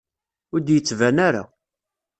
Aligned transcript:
Ur 0.53 0.59
d-yettban 0.61 1.17
ara. 1.27 1.43